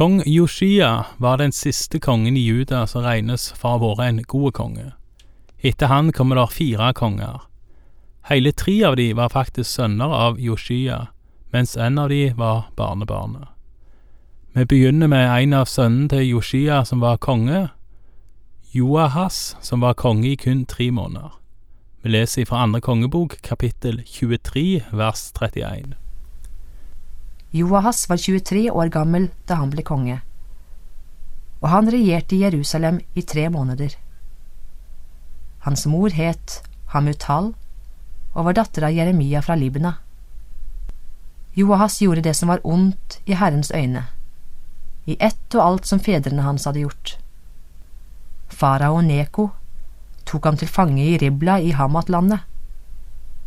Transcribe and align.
Kong 0.00 0.22
Yoshia 0.26 1.04
var 1.16 1.36
den 1.36 1.52
siste 1.52 1.98
kongen 2.00 2.36
i 2.36 2.40
Juda 2.40 2.86
som 2.86 3.02
regnes 3.04 3.50
for 3.52 3.68
å 3.68 3.72
ha 3.82 3.88
vært 3.98 4.06
en 4.06 4.22
god 4.32 4.54
konge. 4.56 4.86
Etter 5.60 5.92
han 5.92 6.08
kommer 6.16 6.40
det 6.40 6.46
fire 6.54 6.86
konger. 6.96 7.42
Hele 8.30 8.54
tre 8.56 8.78
av 8.88 8.96
de 8.96 9.10
var 9.12 9.28
faktisk 9.28 9.68
sønner 9.68 10.14
av 10.22 10.40
Yoshia, 10.40 11.10
mens 11.52 11.76
en 11.76 12.00
av 12.00 12.08
de 12.08 12.32
var 12.32 12.70
barnebarnet. 12.80 13.52
Vi 14.56 14.64
begynner 14.64 15.12
med 15.12 15.28
en 15.28 15.58
av 15.60 15.68
sønnene 15.68 16.08
til 16.14 16.30
Yoshia 16.30 16.80
som 16.88 17.04
var 17.04 17.20
konge, 17.20 17.66
Joahas, 18.72 19.58
som 19.60 19.84
var 19.84 20.00
konge 20.00 20.30
i 20.32 20.36
kun 20.40 20.64
tre 20.64 20.88
måneder. 20.88 21.36
Vi 22.00 22.16
leser 22.16 22.48
fra 22.48 22.64
andre 22.64 22.80
kongebok, 22.80 23.36
kapittel 23.44 24.00
23, 24.08 24.80
vers 24.96 25.28
31. 25.36 25.92
Joahas 27.52 28.08
var 28.08 28.16
23 28.16 28.70
år 28.70 28.88
gammel 28.94 29.24
da 29.50 29.56
han 29.58 29.72
ble 29.72 29.82
konge, 29.82 30.20
og 31.58 31.68
han 31.72 31.90
regjerte 31.90 32.36
i 32.36 32.44
Jerusalem 32.44 33.00
i 33.18 33.24
tre 33.26 33.48
måneder. 33.50 33.96
Hans 35.66 35.82
mor 35.90 36.14
het 36.14 36.60
Hamutal 36.94 37.50
og 38.34 38.46
var 38.46 38.54
datter 38.54 38.86
av 38.86 38.94
Jeremia 38.94 39.42
fra 39.42 39.56
Libna. 39.58 39.96
Joahas 41.58 41.98
gjorde 41.98 42.22
det 42.22 42.36
som 42.38 42.52
var 42.52 42.62
ondt 42.62 43.18
i 43.26 43.34
Herrens 43.34 43.72
øyne, 43.74 44.04
i 45.10 45.16
ett 45.18 45.56
og 45.56 45.64
alt 45.64 45.90
som 45.90 45.98
fedrene 45.98 46.44
hans 46.46 46.68
hadde 46.70 46.84
gjort. 46.84 47.16
Farao 48.46 49.00
Neko 49.02 49.48
tok 50.24 50.46
ham 50.46 50.60
til 50.60 50.70
fange 50.70 51.02
i 51.02 51.18
Ribla 51.18 51.58
i 51.58 51.74
Hamat-landet, 51.74 52.46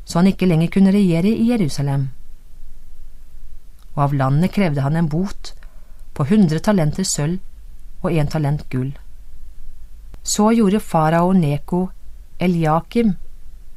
så 0.03 0.19
han 0.19 0.27
ikke 0.27 0.51
lenger 0.51 0.73
kunne 0.75 0.91
regjere 0.91 1.31
i 1.31 1.47
Jerusalem 1.53 2.09
og 3.95 4.03
av 4.07 4.13
landet 4.17 4.53
krevde 4.53 4.81
han 4.81 4.95
en 4.97 5.09
bot 5.09 5.53
på 6.13 6.25
hundre 6.29 6.59
talenter 6.59 7.05
sølv 7.07 7.39
og 8.03 8.11
en 8.11 8.29
talent 8.29 8.65
gull. 8.69 8.91
Så 10.23 10.51
gjorde 10.55 10.79
farao 10.79 11.33
Neko 11.33 11.87
Eliakim, 12.39 13.15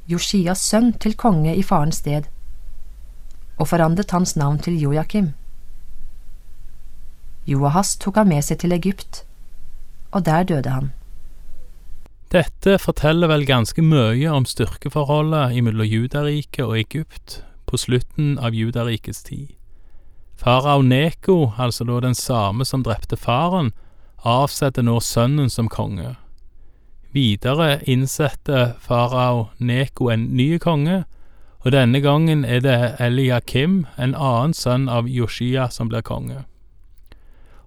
Josias 0.06 0.62
sønn, 0.62 0.92
til 0.92 1.16
konge 1.18 1.54
i 1.54 1.62
farens 1.62 2.00
sted, 2.02 2.28
og 3.58 3.68
forandret 3.68 4.10
hans 4.14 4.36
navn 4.36 4.58
til 4.62 4.78
Joakim. 4.80 5.32
Joahas 7.46 7.96
tok 8.02 8.18
han 8.20 8.30
med 8.30 8.42
seg 8.42 8.60
til 8.62 8.74
Egypt, 8.74 9.24
og 10.10 10.24
der 10.26 10.46
døde 10.46 10.70
han. 10.70 10.92
Dette 12.34 12.78
forteller 12.82 13.30
vel 13.30 13.46
ganske 13.46 13.82
mye 13.82 14.30
om 14.34 14.46
styrkeforholdet 14.46 15.62
mellom 15.62 15.86
Judariket 15.86 16.64
og 16.64 16.74
Egypt 16.80 17.40
på 17.66 17.78
slutten 17.78 18.34
av 18.42 18.54
Judarikets 18.54 19.22
tid. 19.26 19.55
Farao 20.36 20.82
Neko, 20.82 21.52
altså 21.58 21.84
da 21.84 22.00
den 22.00 22.14
samme 22.14 22.64
som 22.64 22.84
drepte 22.84 23.16
faren, 23.16 23.72
avsetter 24.24 24.84
nå 24.84 25.00
sønnen 25.00 25.50
som 25.50 25.68
konge. 25.68 26.14
Videre 27.16 27.80
innsetter 27.88 28.74
farao 28.80 29.48
Neko 29.58 30.10
en 30.12 30.28
ny 30.36 30.58
konge, 30.60 31.04
og 31.64 31.72
denne 31.72 32.00
gangen 32.04 32.44
er 32.44 32.60
det 32.60 32.78
Eliakim, 33.02 33.86
en 33.98 34.14
annen 34.14 34.52
sønn 34.54 34.88
av 34.92 35.08
Yoshia, 35.08 35.70
som 35.70 35.88
blir 35.88 36.04
konge. 36.04 36.44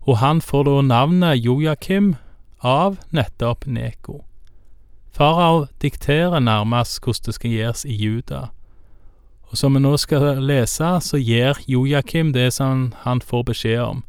Og 0.06 0.22
han 0.22 0.40
får 0.42 0.64
da 0.70 0.76
navnet 0.86 1.42
Jojakim 1.44 2.14
av 2.62 3.00
nettopp 3.12 3.66
Neko. 3.66 4.22
Farao 5.12 5.66
dikterer 5.82 6.40
nærmest 6.40 7.02
hvordan 7.04 7.26
det 7.26 7.36
skal 7.36 7.52
gjøres 7.52 7.84
i 7.86 7.98
Juda, 7.98 8.46
og 9.50 9.58
som 9.58 9.74
vi 9.74 9.82
nå 9.82 9.96
skal 9.98 10.44
lese, 10.46 10.90
så 11.02 11.18
gir 11.18 11.58
Jojakim 11.66 12.34
det 12.36 12.52
som 12.54 12.92
han 13.04 13.22
får 13.22 13.48
beskjed 13.50 13.82
om. 13.82 14.04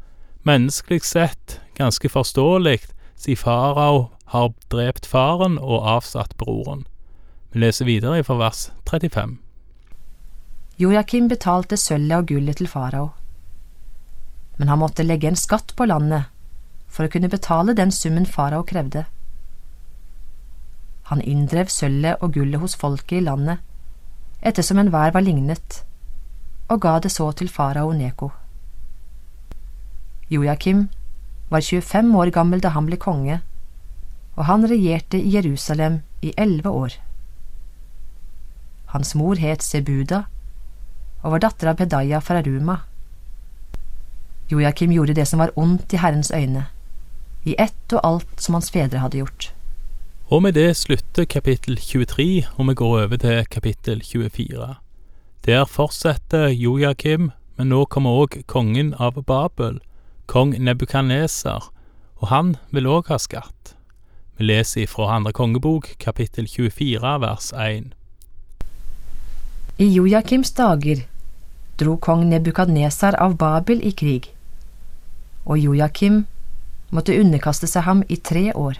Menneskelig 0.45 1.01
sett 1.05 1.59
ganske 1.77 2.09
forståelig, 2.09 2.79
siden 3.15 3.41
farao 3.41 4.09
har 4.33 4.53
drept 4.69 5.05
faren 5.05 5.57
og 5.57 5.87
avsatt 5.97 6.37
broren. 6.37 6.85
Vi 7.51 7.59
leser 7.59 7.89
videre 7.89 8.23
fra 8.23 8.37
vers 8.37 8.69
35. 8.89 9.39
Jojakim 10.77 11.27
betalte 11.29 11.77
sølvet 11.77 12.21
og 12.21 12.29
gullet 12.29 12.61
til 12.61 12.69
farao, 12.69 13.11
men 14.57 14.69
han 14.69 14.79
måtte 14.81 15.05
legge 15.05 15.29
en 15.29 15.37
skatt 15.37 15.73
på 15.77 15.85
landet 15.89 16.29
for 16.91 17.05
å 17.07 17.11
kunne 17.11 17.29
betale 17.31 17.73
den 17.73 17.91
summen 17.91 18.25
farao 18.29 18.61
krevde. 18.67 19.07
Han 21.09 21.21
inndrev 21.21 21.69
sølvet 21.73 22.21
og 22.21 22.37
gullet 22.37 22.61
hos 22.61 22.77
folket 22.77 23.19
i 23.19 23.25
landet 23.25 23.59
ettersom 24.41 24.79
enhver 24.81 25.13
var 25.13 25.21
lignet, 25.21 25.83
og 26.67 26.81
ga 26.81 26.97
det 26.99 27.11
så 27.11 27.31
til 27.31 27.49
farao 27.49 27.91
Neko. 27.93 28.31
Joakim 30.31 30.89
var 31.49 31.61
25 31.61 32.15
år 32.17 32.31
gammel 32.31 32.61
da 32.63 32.71
han 32.71 32.87
ble 32.87 32.97
konge, 32.97 33.41
og 34.35 34.45
han 34.47 34.65
regjerte 34.69 35.19
i 35.19 35.35
Jerusalem 35.35 35.99
i 36.21 36.33
elleve 36.37 36.69
år. 36.69 36.95
Hans 38.95 39.15
mor 39.15 39.35
het 39.35 39.63
Sebuda 39.63 40.23
og 41.21 41.35
var 41.35 41.43
datter 41.43 41.69
av 41.69 41.77
Pedaya 41.77 42.19
fra 42.19 42.41
Ruma. 42.41 42.79
Joakim 44.49 44.91
gjorde 44.91 45.15
det 45.15 45.27
som 45.27 45.39
var 45.39 45.53
ondt 45.55 45.93
i 45.93 45.99
Herrens 46.01 46.31
øyne, 46.31 46.65
i 47.45 47.55
ett 47.59 47.93
og 47.93 48.01
alt 48.03 48.41
som 48.41 48.57
hans 48.57 48.71
fedre 48.71 48.99
hadde 48.99 49.21
gjort. 49.21 49.51
Og 50.31 50.39
med 50.39 50.53
det 50.55 50.77
slutter 50.79 51.25
kapittel 51.27 51.75
23, 51.75 52.45
og 52.55 52.67
vi 52.67 52.73
går 52.73 52.91
over 53.03 53.17
til 53.19 53.45
kapittel 53.51 54.01
24. 54.01 54.75
Der 55.45 55.65
fortsetter 55.67 56.45
Jojakim, 56.47 57.31
men 57.57 57.67
nå 57.67 57.81
kommer 57.91 58.15
òg 58.15 58.37
kongen 58.47 58.93
av 58.95 59.17
Babel, 59.27 59.81
kong 60.31 60.53
Nebukaneser, 60.55 61.65
og 62.21 62.29
han 62.31 62.53
vil 62.71 62.87
òg 62.87 63.09
ha 63.11 63.17
skatt. 63.19 63.73
Vi 64.37 64.47
leser 64.47 64.87
fra 64.87 65.09
andre 65.17 65.33
kongebok, 65.35 65.89
kapittel 65.99 66.47
24, 66.47 67.11
vers 67.25 67.51
1. 67.51 67.89
I 69.83 69.87
Jojakims 69.97 70.53
dager 70.55 71.01
dro 71.75 71.97
kong 71.97 72.23
Nebukadnesar 72.29 73.19
av 73.19 73.35
Babel 73.35 73.83
i 73.83 73.91
krig, 73.91 74.31
og 75.43 75.59
Jojakim 75.59 76.23
måtte 76.95 77.19
underkaste 77.19 77.67
seg 77.67 77.83
ham 77.83 78.05
i 78.07 78.15
tre 78.15 78.45
år 78.55 78.79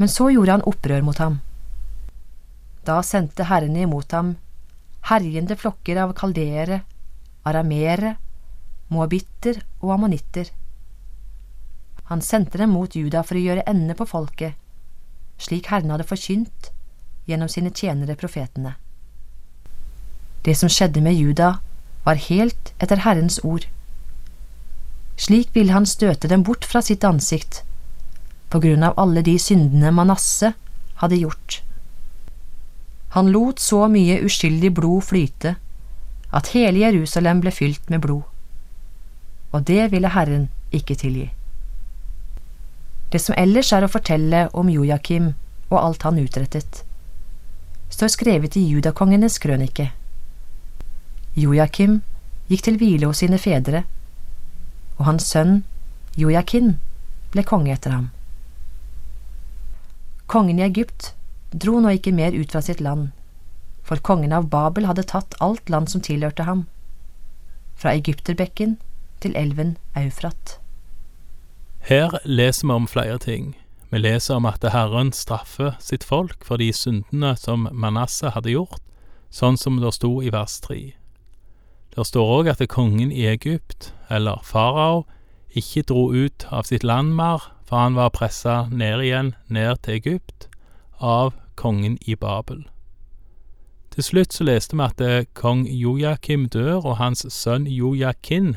men 0.00 0.08
så 0.08 0.30
gjorde 0.32 0.54
han 0.56 0.64
opprør 0.64 1.02
mot 1.04 1.18
ham. 1.20 1.34
Da 2.88 3.02
sendte 3.04 3.44
herrene 3.50 3.82
imot 3.84 4.14
ham 4.16 4.32
herjende 5.10 5.56
flokker 5.60 6.00
av 6.00 6.14
kaldeere, 6.16 6.80
arameere, 7.44 8.14
moabitter 8.88 9.60
og 9.82 9.92
ammonitter. 9.98 10.48
Han 12.08 12.24
sendte 12.24 12.58
dem 12.62 12.72
mot 12.72 12.96
Juda 12.96 13.20
for 13.26 13.36
å 13.36 13.44
gjøre 13.44 13.66
ende 13.68 13.96
på 13.96 14.08
folket, 14.08 14.56
slik 15.36 15.68
Herren 15.68 15.92
hadde 15.92 16.08
forkynt 16.08 16.72
gjennom 17.28 17.52
sine 17.52 17.68
tjenere 17.70 18.16
profetene. 18.16 18.78
Det 20.48 20.56
som 20.56 20.72
skjedde 20.72 21.04
med 21.04 21.20
Juda, 21.20 21.58
var 22.08 22.16
helt 22.16 22.72
etter 22.80 23.04
Herrens 23.04 23.42
ord. 23.44 23.66
Slik 25.20 25.52
ville 25.52 25.76
han 25.76 25.84
støte 25.84 26.32
dem 26.32 26.46
bort 26.48 26.64
fra 26.64 26.80
sitt 26.80 27.04
ansikt 27.04 27.66
på 28.50 28.60
grunn 28.62 28.82
av 28.82 28.98
alle 28.98 29.22
de 29.22 29.36
syndene 29.38 29.92
Manasse 29.94 30.52
hadde 31.02 31.20
gjort. 31.22 31.60
Han 33.14 33.30
lot 33.32 33.58
så 33.58 33.86
mye 33.90 34.20
uskyldig 34.26 34.72
blod 34.74 35.04
flyte 35.08 35.56
at 36.30 36.52
hele 36.54 36.84
Jerusalem 36.84 37.40
ble 37.42 37.50
fylt 37.54 37.88
med 37.90 38.02
blod, 38.04 38.22
og 39.50 39.64
det 39.66 39.90
ville 39.94 40.12
Herren 40.14 40.48
ikke 40.70 40.94
tilgi. 40.98 41.30
Det 43.10 43.18
som 43.18 43.34
ellers 43.38 43.72
er 43.74 43.82
å 43.82 43.90
fortelle 43.90 44.44
om 44.54 44.70
Jojakim 44.70 45.32
og 45.70 45.78
alt 45.80 46.06
han 46.06 46.20
utrettet, 46.22 46.84
står 47.90 48.12
skrevet 48.14 48.54
i 48.58 48.62
judakongenes 48.70 49.40
krønike. 49.42 49.88
Jojakim 51.34 51.98
gikk 52.50 52.62
til 52.66 52.78
hvile 52.78 53.10
hos 53.10 53.24
sine 53.24 53.38
fedre, 53.42 53.82
og 54.98 55.06
hans 55.08 55.26
sønn 55.26 55.64
Jojakin 56.18 56.76
ble 57.34 57.42
konge 57.46 57.74
etter 57.74 57.94
ham. 57.94 58.08
Kongen 60.30 60.60
i 60.60 60.62
Egypt 60.62 61.16
dro 61.50 61.80
nå 61.82 61.96
ikke 61.96 62.12
mer 62.14 62.30
ut 62.30 62.52
fra 62.54 62.60
sitt 62.62 62.78
land, 62.78 63.08
for 63.82 63.98
kongen 63.98 64.30
av 64.30 64.44
Babel 64.52 64.86
hadde 64.86 65.02
tatt 65.10 65.34
alt 65.42 65.72
land 65.74 65.90
som 65.90 66.04
tilhørte 66.06 66.46
ham, 66.46 66.68
fra 67.74 67.96
Egypterbekken 67.98 68.76
til 69.24 69.34
elven 69.34 69.74
Eufrat. 69.98 70.60
Her 71.82 72.14
leser 72.22 72.68
vi 72.68 72.76
om 72.76 72.86
flere 72.86 73.18
ting. 73.18 73.56
Vi 73.90 73.98
leser 73.98 74.38
om 74.38 74.46
at 74.46 74.62
Herren 74.62 75.10
straffer 75.10 75.74
sitt 75.82 76.06
folk 76.06 76.46
for 76.46 76.62
de 76.62 76.70
syndene 76.70 77.34
som 77.34 77.66
Manasseh 77.72 78.30
hadde 78.30 78.54
gjort, 78.54 78.78
sånn 79.34 79.58
som 79.58 79.82
det 79.82 79.96
sto 79.98 80.20
i 80.22 80.30
vers 80.30 80.60
3. 80.62 80.92
Det 81.96 82.06
står 82.06 82.36
òg 82.38 82.54
at 82.54 82.62
kongen 82.70 83.10
i 83.10 83.26
Egypt, 83.26 83.90
eller 84.06 84.46
farao, 84.46 85.08
ikke 85.50 85.88
dro 85.90 86.12
ut 86.14 86.46
av 86.54 86.70
sitt 86.70 86.86
land 86.86 87.16
mer 87.18 87.50
for 87.70 87.78
han 87.78 87.94
var 87.94 88.10
pressa 88.10 88.64
ned 88.70 88.98
igjen, 89.04 89.34
ned 89.46 89.78
til 89.86 90.00
Egypt, 90.00 90.48
av 90.98 91.36
kongen 91.54 91.98
i 92.02 92.16
Babel. 92.18 92.64
Til 93.94 94.02
slutt 94.02 94.34
så 94.34 94.46
leste 94.48 94.74
vi 94.74 94.82
at 94.88 95.28
kong 95.38 95.62
Jojakim 95.70 96.48
dør, 96.50 96.82
og 96.82 96.98
hans 96.98 97.22
sønn 97.30 97.68
Jojakin, 97.70 98.56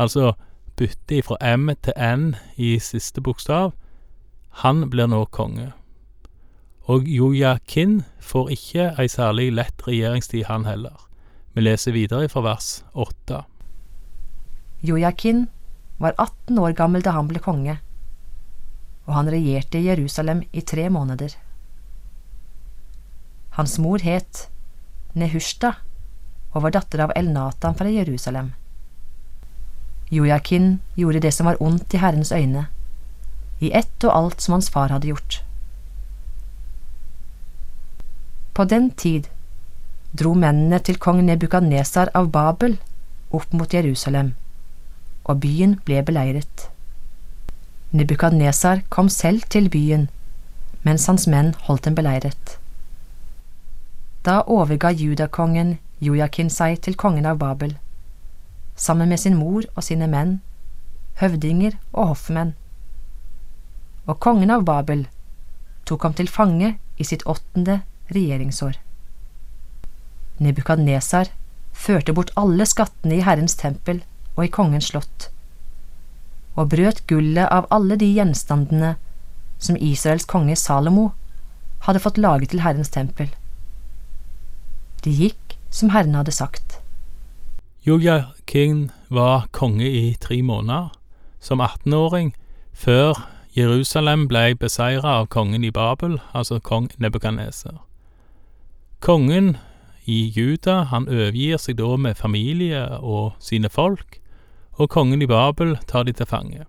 altså 0.00 0.32
bytte 0.80 1.20
fra 1.28 1.36
M 1.56 1.68
til 1.84 1.92
N 2.00 2.34
i 2.56 2.78
siste 2.80 3.20
bokstav, 3.20 3.74
han 4.64 4.88
blir 4.88 5.12
nå 5.12 5.26
konge. 5.28 5.74
Og 6.88 7.04
Jojakin 7.04 8.00
får 8.20 8.48
ikke 8.56 8.90
ei 8.96 9.08
særlig 9.12 9.52
lett 9.52 9.84
regjeringstid, 9.86 10.48
han 10.48 10.64
heller. 10.64 11.04
Vi 11.52 11.68
leser 11.68 11.92
videre 11.92 12.32
fra 12.32 12.40
vers 12.48 12.80
åtte. 12.96 13.44
Jojakin 14.82 15.50
var 16.00 16.16
18 16.16 16.58
år 16.58 16.72
gammel 16.72 17.04
da 17.04 17.12
han 17.20 17.28
ble 17.28 17.44
konge, 17.44 17.76
og 19.12 19.18
han 19.18 19.28
regjerte 19.28 19.76
i 19.76 19.90
Jerusalem 19.90 20.40
i 20.56 20.62
tre 20.64 20.88
måneder. 20.88 21.34
Hans 23.58 23.76
mor 23.76 24.00
het 24.00 24.46
Nehushta 25.12 25.74
og 26.54 26.64
var 26.64 26.72
datter 26.72 27.02
av 27.04 27.12
Elnatan 27.16 27.76
fra 27.76 27.92
Jerusalem. 27.92 28.54
Jojakin 30.08 30.78
gjorde 30.96 31.20
det 31.26 31.34
som 31.36 31.50
var 31.50 31.60
ondt 31.60 31.92
i 31.92 32.00
Herrens 32.00 32.32
øyne, 32.32 32.66
i 33.60 33.68
ett 33.76 34.08
og 34.08 34.16
alt 34.16 34.40
som 34.40 34.56
hans 34.56 34.72
far 34.72 34.88
hadde 34.88 35.12
gjort. 35.12 35.42
På 38.56 38.64
den 38.64 38.90
tid 38.96 39.28
dro 40.16 40.32
mennene 40.32 40.80
til 40.80 40.96
kong 40.96 41.20
Nebukadnesar 41.28 42.08
av 42.16 42.32
Babel 42.32 42.78
opp 43.32 43.52
mot 43.52 43.72
Jerusalem, 43.72 44.32
og 45.24 45.44
byen 45.44 45.76
ble 45.84 46.00
beleiret. 46.00 46.68
Nebukadnesar 47.92 48.82
kom 48.88 49.08
selv 49.12 49.42
til 49.52 49.68
byen, 49.68 50.06
mens 50.82 51.06
hans 51.10 51.26
menn 51.28 51.52
holdt 51.66 51.84
den 51.84 51.96
beleiret. 51.96 52.56
Da 54.24 54.40
overga 54.48 54.88
judakongen 54.96 55.76
Jojakin 56.00 56.48
seg 56.50 56.80
til 56.82 56.96
kongen 56.96 57.28
av 57.28 57.36
Babel, 57.38 57.76
sammen 58.74 59.12
med 59.12 59.20
sin 59.20 59.36
mor 59.36 59.66
og 59.76 59.84
sine 59.84 60.08
menn, 60.08 60.38
høvdinger 61.20 61.76
og 61.92 62.14
hoffmenn. 62.14 62.54
Og 64.08 64.18
kongen 64.24 64.50
av 64.50 64.64
Babel 64.64 65.04
tok 65.84 66.08
ham 66.08 66.16
til 66.16 66.32
fange 66.32 66.72
i 66.96 67.04
sitt 67.04 67.26
åttende 67.28 67.82
regjeringsår. 68.08 68.80
Nebukadnesar 70.42 71.28
førte 71.76 72.16
bort 72.16 72.32
alle 72.40 72.64
skattene 72.66 73.20
i 73.20 73.22
Herrens 73.26 73.54
tempel 73.60 74.00
og 74.32 74.46
i 74.46 74.50
kongens 74.50 74.90
slott, 74.90 75.28
og 76.54 76.68
brøt 76.74 77.02
gullet 77.08 77.48
av 77.48 77.66
alle 77.70 77.96
de 78.00 78.08
gjenstandene 78.12 78.94
som 79.62 79.78
Israels 79.80 80.26
konge 80.28 80.56
Salomo 80.58 81.12
hadde 81.86 82.02
fått 82.02 82.20
laget 82.20 82.52
til 82.52 82.62
Herrens 82.62 82.92
tempel. 82.92 83.30
De 85.04 85.10
gikk 85.10 85.56
som 85.70 85.90
Herren 85.90 86.14
hadde 86.14 86.34
sagt. 86.34 86.78
Jojakin 87.86 88.90
var 89.10 89.48
konge 89.50 89.88
i 89.88 90.14
tre 90.20 90.42
måneder, 90.42 90.92
som 91.40 91.60
18-åring, 91.60 92.34
før 92.72 93.18
Jerusalem 93.56 94.28
ble 94.30 94.54
beseira 94.54 95.18
av 95.18 95.26
kongen 95.26 95.64
i 95.64 95.72
Babel, 95.74 96.20
altså 96.32 96.60
kong 96.60 96.92
Nebukadneser. 96.96 97.82
Kongen 99.00 99.56
i 100.06 100.30
Juda 100.36 100.84
han 100.92 101.08
overgir 101.10 101.58
seg 101.58 101.76
da 101.80 101.96
med 101.98 102.16
familie 102.16 102.86
og 103.00 103.34
sine 103.42 103.68
folk, 103.68 104.21
og 104.80 104.90
kongen 104.90 105.22
i 105.22 105.28
Babel 105.28 105.76
tar 105.88 106.06
de 106.08 106.14
til 106.16 106.28
fange. 106.28 106.64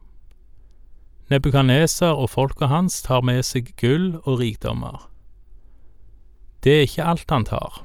Nebukaneser 1.32 2.12
og 2.12 2.30
folka 2.34 2.68
hans 2.68 3.00
tar 3.06 3.24
med 3.24 3.42
seg 3.48 3.72
gull 3.80 4.20
og 4.26 4.42
rikdommer. 4.42 5.08
Det 6.64 6.76
er 6.78 6.86
ikke 6.88 7.08
alt 7.14 7.32
han 7.32 7.48
tar, 7.48 7.82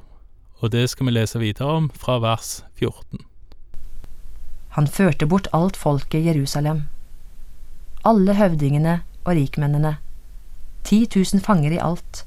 og 0.59 0.71
det 0.71 0.85
skal 0.91 1.07
vi 1.07 1.15
lese 1.15 1.39
videre 1.39 1.79
om 1.79 1.89
fra 1.95 2.19
vers 2.23 2.63
14. 2.79 3.23
Han 4.77 4.87
førte 4.87 5.27
bort 5.27 5.49
alt 5.55 5.79
folket 5.79 6.21
i 6.21 6.27
Jerusalem, 6.29 6.85
alle 8.07 8.35
høvdingene 8.37 8.99
og 9.25 9.33
rikmennene, 9.35 9.97
ti 10.87 11.05
tusen 11.11 11.41
fanger 11.43 11.75
i 11.75 11.81
alt, 11.83 12.23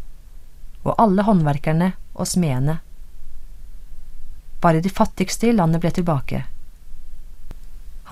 og 0.83 0.97
alle 1.01 1.25
håndverkerne 1.25 1.93
og 2.13 2.29
smedene. 2.29 2.81
Bare 4.61 4.83
de 4.83 4.91
fattigste 4.91 5.49
i 5.49 5.55
landet 5.57 5.81
ble 5.83 5.93
tilbake. 5.95 6.43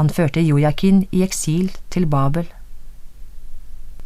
Han 0.00 0.08
førte 0.08 0.40
Jojakin 0.40 1.02
i 1.12 1.20
eksil 1.20 1.74
til 1.92 2.06
Babel. 2.08 2.46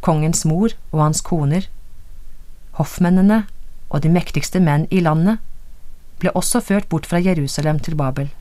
Kongens 0.02 0.40
mor 0.42 0.72
og 0.90 1.02
hans 1.04 1.20
koner, 1.22 1.68
hoffmennene 2.74 3.44
og 3.94 4.02
de 4.02 4.10
mektigste 4.10 4.58
menn 4.58 4.88
i 4.90 4.98
landet 5.04 5.38
ble 6.18 6.32
også 6.34 6.58
ført 6.66 6.88
bort 6.90 7.06
fra 7.06 7.20
Jerusalem 7.22 7.78
til 7.78 7.94
Babel. 7.94 8.32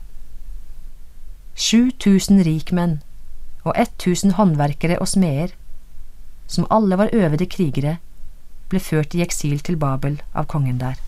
7000 1.54 2.42
rikmenn 2.42 2.96
og 3.62 3.78
1000 3.78 4.34
håndverkere 4.34 4.98
og 4.98 5.12
smeder, 5.14 5.54
som 6.50 6.66
alle 6.74 6.98
var 6.98 7.14
øvede 7.14 7.46
krigere, 7.46 8.00
ble 8.68 8.82
ført 8.82 9.14
i 9.14 9.22
eksil 9.22 9.62
til 9.62 9.78
Babel 9.78 10.18
av 10.34 10.50
kongen 10.50 10.82
der. 10.82 10.98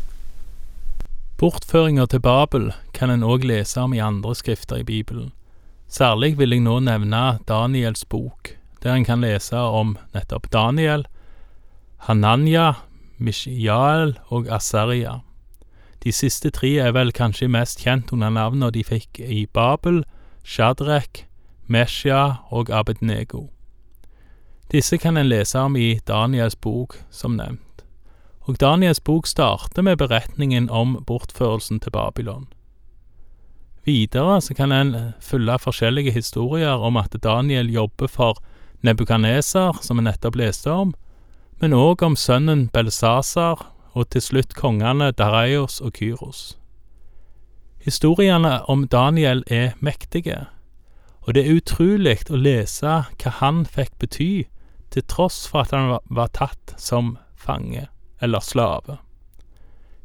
Bortføringer 1.42 2.06
til 2.06 2.22
Babel 2.22 2.70
kan 2.94 3.10
en 3.10 3.26
òg 3.26 3.42
lese 3.50 3.82
om 3.82 3.99
i 3.99 3.99
andre 3.99 4.34
skrifter 4.38 4.84
i 4.84 4.87
Bibelen. 4.87 5.32
Særlig 5.88 6.35
vil 6.38 6.50
jeg 6.50 6.65
nå 6.65 6.81
nevne 6.83 7.38
Daniels 7.49 8.05
bok, 8.05 8.56
der 8.83 8.94
en 8.94 9.05
kan 9.06 9.23
lese 9.23 9.56
om 9.56 9.97
nettopp 10.15 10.50
Daniel, 10.53 11.06
Hananya, 12.09 12.73
Mishael 13.19 14.19
og 14.29 14.49
Asaria. 14.50 15.21
De 16.03 16.12
siste 16.12 16.50
tre 16.50 16.77
er 16.79 16.93
vel 16.94 17.12
kanskje 17.15 17.49
mest 17.49 17.81
kjent 17.83 18.12
under 18.12 18.31
navnene 18.31 18.71
de 18.75 18.85
fikk 18.85 19.21
i 19.23 19.47
Babel, 19.47 20.05
Shadrach, 20.44 21.25
Meshia 21.67 22.43
og 22.50 22.71
Abednego. 22.71 23.49
Disse 24.71 24.99
kan 24.99 25.17
en 25.17 25.29
lese 25.29 25.59
om 25.59 25.77
i 25.77 26.00
Daniels 26.06 26.56
bok, 26.56 26.99
som 27.11 27.38
nevnt. 27.38 27.83
Og 28.47 28.61
Daniels 28.61 29.00
bok 29.00 29.27
starter 29.27 29.83
med 29.83 29.99
beretningen 29.99 30.71
om 30.71 30.99
bortførelsen 31.06 31.81
til 31.81 31.91
Babylon. 31.91 32.47
Videre 33.87 34.41
så 34.43 34.55
kan 34.55 34.73
en 34.75 34.93
følge 35.23 35.59
forskjellige 35.62 36.11
historier 36.11 36.83
om 36.83 36.97
at 36.99 37.15
Daniel 37.23 37.71
jobber 37.71 38.11
for 38.11 38.41
Nebukadneser, 38.83 39.79
som 39.83 40.00
vi 40.00 40.05
nettopp 40.06 40.37
leste 40.37 40.73
om, 40.73 40.93
men 41.62 41.73
òg 41.73 42.03
om 42.03 42.17
sønnen 42.19 42.67
Belsasar 42.75 43.62
og 43.94 44.09
til 44.11 44.23
slutt 44.23 44.56
kongene 44.59 45.12
Dareios 45.15 45.79
og 45.81 45.94
Kyros. 45.97 46.59
Historiene 47.87 48.59
om 48.69 48.88
Daniel 48.91 49.44
er 49.47 49.79
mektige, 49.79 50.49
og 51.23 51.35
det 51.35 51.47
er 51.47 51.61
utrolig 51.61 52.19
å 52.31 52.38
lese 52.38 52.99
hva 53.06 53.33
han 53.38 53.65
fikk 53.65 53.95
bety, 54.02 54.47
til 54.90 55.07
tross 55.07 55.45
for 55.47 55.62
at 55.62 55.75
han 55.75 55.95
var 56.11 56.35
tatt 56.35 56.75
som 56.78 57.16
fange 57.38 57.87
eller 58.23 58.43
slave. 58.43 58.99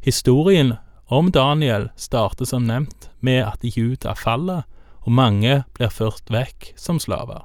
Historien 0.06 0.76
om 1.12 1.32
Daniel 1.32 1.90
starter 1.96 2.46
som 2.46 2.64
nevnt 2.64 3.10
med 3.20 3.44
at 3.44 3.64
Juda 3.68 4.14
faller, 4.16 4.62
og 5.04 5.12
mange 5.12 5.64
blir 5.76 5.90
ført 5.92 6.30
vekk 6.32 6.70
som 6.80 7.02
slaver. 7.04 7.42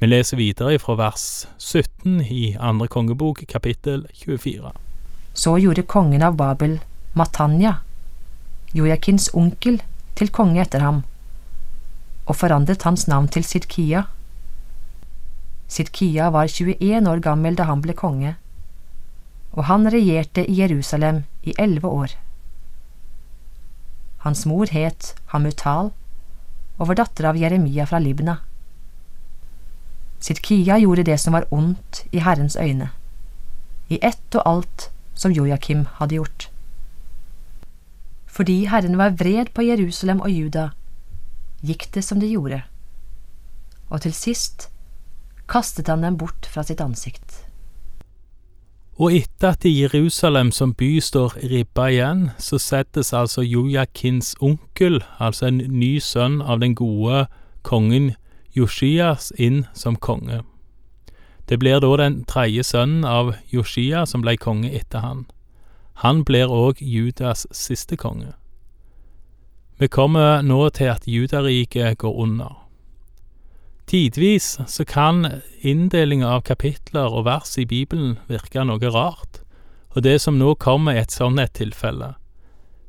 Vi 0.00 0.06
leser 0.08 0.40
videre 0.40 0.78
fra 0.80 0.94
vers 0.96 1.44
17 1.58 2.22
i 2.24 2.54
andre 2.56 2.86
kongebok, 2.88 3.42
kapittel 3.50 4.06
24. 4.16 4.70
Så 5.36 5.52
gjorde 5.60 5.84
kongen 5.84 6.24
av 6.24 6.38
Babel, 6.38 6.78
Matanya, 7.12 7.82
Jojakins 8.72 9.28
onkel, 9.36 9.82
til 10.16 10.32
konge 10.32 10.62
etter 10.62 10.80
ham, 10.80 11.02
og 12.24 12.38
forandret 12.38 12.86
hans 12.88 13.04
navn 13.12 13.28
til 13.28 13.44
Sidkia. 13.44 14.06
Sidkia 15.68 16.30
var 16.32 16.48
21 16.48 17.12
år 17.12 17.20
gammel 17.28 17.60
da 17.60 17.68
han 17.68 17.84
ble 17.84 17.92
konge, 17.92 18.32
og 19.52 19.68
han 19.68 19.84
regjerte 19.92 20.46
i 20.48 20.56
Jerusalem 20.62 21.26
i 21.44 21.52
elleve 21.60 21.92
år. 21.92 22.16
Hans 24.24 24.44
mor 24.46 24.66
het 24.74 25.14
Hamutal 25.32 25.92
og 26.78 26.90
var 26.90 26.98
datter 26.98 27.28
av 27.30 27.38
Jeremia 27.38 27.86
fra 27.86 28.00
Libna. 28.02 28.38
Sidkia 30.22 30.78
gjorde 30.82 31.06
det 31.06 31.18
som 31.22 31.36
var 31.36 31.46
ondt 31.54 32.02
i 32.10 32.22
Herrens 32.22 32.56
øyne, 32.58 32.90
i 33.88 33.98
ett 34.02 34.34
og 34.34 34.42
alt 34.46 34.88
som 35.14 35.34
Jojakim 35.34 35.86
hadde 35.98 36.18
gjort. 36.18 36.48
Fordi 38.26 38.64
Herren 38.70 38.98
var 38.98 39.14
vred 39.18 39.54
på 39.54 39.62
Jerusalem 39.66 40.20
og 40.20 40.30
Juda, 40.30 40.68
gikk 41.62 41.88
det 41.94 42.04
som 42.06 42.20
det 42.22 42.30
gjorde, 42.30 42.62
og 43.88 44.02
til 44.02 44.14
sist 44.14 44.68
kastet 45.48 45.88
han 45.88 46.02
dem 46.04 46.18
bort 46.18 46.46
fra 46.50 46.62
sitt 46.66 46.82
ansikt. 46.82 47.47
Og 48.98 49.14
etter 49.14 49.52
at 49.54 49.62
Jerusalem 49.64 50.50
som 50.50 50.72
by 50.74 50.98
står 50.98 51.36
ribba 51.50 51.86
igjen, 51.86 52.30
så 52.38 52.58
settes 52.58 53.12
altså 53.14 53.44
Jojakins 53.46 54.34
onkel, 54.42 55.04
altså 55.22 55.46
en 55.46 55.60
ny 55.70 56.00
sønn 56.02 56.40
av 56.42 56.58
den 56.58 56.74
gode 56.74 57.28
kongen 57.62 58.16
Joshias, 58.56 59.30
inn 59.38 59.66
som 59.74 59.94
konge. 59.94 60.42
Det 61.48 61.60
blir 61.62 61.78
da 61.80 61.94
den 61.96 62.24
tredje 62.26 62.66
sønnen 62.66 63.06
av 63.06 63.36
Joshia 63.54 64.02
som 64.06 64.24
ble 64.26 64.34
konge 64.36 64.74
etter 64.74 65.06
han. 65.06 65.24
Han 66.02 66.24
blir 66.26 66.50
òg 66.50 66.82
Judas 66.82 67.46
siste 67.54 67.96
konge. 67.96 68.34
Vi 69.78 69.86
kommer 69.86 70.42
nå 70.42 70.68
til 70.74 70.90
at 70.90 71.06
Judariket 71.06 71.98
går 71.98 72.18
under. 72.18 72.67
Tidvis 73.88 74.58
så 74.66 74.84
kan 74.84 75.26
inndelinga 75.64 76.28
av 76.28 76.42
kapitler 76.44 77.08
og 77.08 77.24
vers 77.24 77.54
i 77.56 77.64
Bibelen 77.64 78.18
virke 78.28 78.60
noe 78.68 78.90
rart, 78.92 79.38
og 79.96 80.02
det 80.04 80.18
som 80.20 80.36
nå 80.36 80.52
kommer 80.60 80.92
er 80.92 81.06
et 81.06 81.14
sånn 81.14 81.40
et 81.40 81.54
tilfelle. 81.56 82.10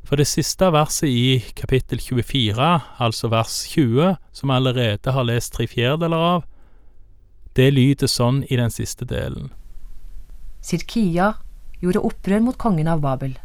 For 0.04 0.20
det 0.20 0.28
siste 0.28 0.68
verset 0.76 1.08
i 1.08 1.40
kapittel 1.56 2.02
24, 2.04 2.68
altså 3.00 3.30
vers 3.32 3.62
20, 3.72 4.18
som 4.36 4.52
vi 4.52 4.58
allerede 4.58 5.14
har 5.16 5.28
lest 5.30 5.54
tre 5.56 5.70
fjerdedeler 5.72 6.26
av, 6.34 6.44
det 7.56 7.70
lyder 7.72 8.12
sånn 8.12 8.42
i 8.50 8.58
den 8.60 8.74
siste 8.74 9.08
delen. 9.08 9.54
Sirkia 10.60 11.30
gjorde 11.80 12.04
opprør 12.10 12.44
mot 12.44 12.58
kongen 12.60 12.90
av 12.92 13.00
Babel. 13.06 13.38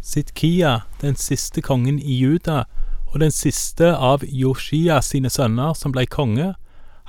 Sitkia, 0.00 0.86
den 1.02 1.20
siste 1.20 1.60
kongen 1.60 2.00
i 2.00 2.16
Juda, 2.16 2.64
og 3.12 3.20
den 3.20 3.34
siste 3.34 3.92
av 3.92 4.24
Joshia 4.24 5.02
sine 5.04 5.28
sønner 5.28 5.76
som 5.76 5.92
ble 5.92 6.06
konge, 6.08 6.54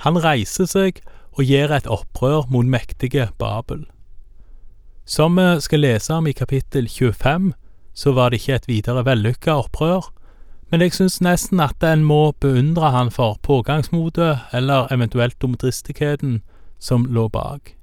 han 0.04 0.18
reiser 0.20 0.68
seg 0.68 1.00
og 1.36 1.46
gjør 1.46 1.76
et 1.76 1.88
opprør 1.90 2.46
mot 2.50 2.66
mektige 2.66 3.28
Babel. 3.38 3.86
Som 5.04 5.36
vi 5.36 5.48
skal 5.60 5.84
lese 5.84 6.14
om 6.14 6.26
i 6.26 6.36
kapittel 6.36 6.88
25, 6.88 7.52
så 7.94 8.12
var 8.12 8.30
det 8.30 8.40
ikke 8.40 8.54
et 8.60 8.68
videre 8.68 9.04
vellykka 9.04 9.56
opprør, 9.64 10.08
men 10.70 10.84
jeg 10.84 10.94
syns 10.94 11.18
nesten 11.24 11.60
at 11.60 11.82
en 11.82 12.04
må 12.06 12.30
beundre 12.40 12.92
han 12.94 13.10
for 13.10 13.36
pågangsmotet, 13.42 14.38
eller 14.54 14.92
eventuelt 14.94 15.40
dumdristigheten, 15.42 16.40
som 16.78 17.04
lå 17.04 17.28
bak. 17.28 17.74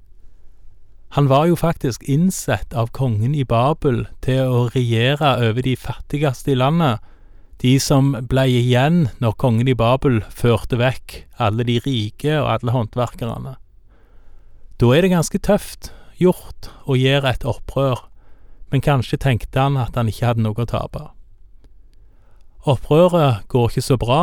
Han 1.16 1.28
var 1.28 1.46
jo 1.46 1.56
faktisk 1.56 2.02
innsett 2.08 2.74
av 2.74 2.90
kongen 2.92 3.34
i 3.34 3.44
Babel 3.44 4.06
til 4.24 4.48
å 4.48 4.66
regjere 4.74 5.36
over 5.48 5.64
de 5.64 5.76
fattigste 5.76 6.52
i 6.52 6.58
landet, 6.58 6.98
de 7.62 7.74
som 7.82 8.12
ble 8.30 8.44
igjen 8.60 9.08
når 9.22 9.34
kongen 9.40 9.70
i 9.70 9.76
Babel 9.78 10.20
førte 10.30 10.78
vekk 10.78 11.24
alle 11.42 11.66
de 11.66 11.78
rike 11.82 12.36
og 12.38 12.50
alle 12.54 12.74
håndverkerne. 12.74 13.56
Da 14.78 14.90
er 14.94 15.02
det 15.02 15.10
ganske 15.10 15.40
tøft 15.42 15.90
gjort 16.22 16.70
å 16.86 16.94
gjøre 16.98 17.32
et 17.34 17.46
opprør, 17.48 18.04
men 18.70 18.84
kanskje 18.84 19.18
tenkte 19.18 19.58
han 19.58 19.78
at 19.80 19.98
han 19.98 20.10
ikke 20.10 20.30
hadde 20.30 20.44
noe 20.44 20.62
å 20.62 20.68
tape. 20.70 21.08
Opprøret 22.68 23.48
går 23.50 23.72
ikke 23.72 23.86
så 23.88 23.98
bra, 23.98 24.22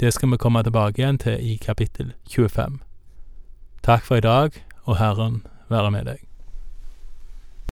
det 0.00 0.14
skal 0.16 0.32
vi 0.32 0.40
komme 0.40 0.64
tilbake 0.64 1.02
igjen 1.02 1.20
til 1.20 1.36
i 1.36 1.58
kapittel 1.60 2.14
25. 2.32 2.80
Takk 3.84 4.08
for 4.08 4.20
i 4.20 4.24
dag, 4.24 4.56
og 4.88 5.00
Herren 5.00 5.42
være 5.68 5.92
med 5.92 6.08
deg. 6.08 6.29